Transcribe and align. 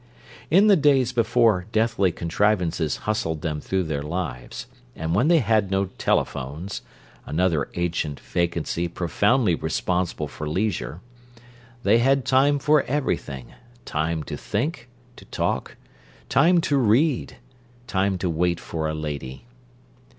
In 0.49 0.65
the 0.65 0.75
days 0.75 1.13
before 1.13 1.67
deathly 1.71 2.11
contrivances 2.11 2.95
hustled 3.05 3.43
them 3.43 3.61
through 3.61 3.83
their 3.83 4.01
lives, 4.01 4.65
and 4.95 5.13
when 5.13 5.27
they 5.27 5.37
had 5.37 5.69
no 5.69 5.85
telephones—another 5.85 7.69
ancient 7.75 8.19
vacancy 8.19 8.87
profoundly 8.87 9.53
responsible 9.53 10.27
for 10.27 10.49
leisure—they 10.49 11.99
had 11.99 12.25
time 12.25 12.57
for 12.57 12.81
everything: 12.85 13.53
time 13.85 14.23
to 14.23 14.35
think, 14.35 14.89
to 15.17 15.25
talk, 15.25 15.77
time 16.29 16.61
to 16.61 16.79
read, 16.79 17.37
time 17.85 18.17
to 18.17 18.27
wait 18.27 18.59
for 18.59 18.89
a 18.89 18.95
lady! 18.95 19.45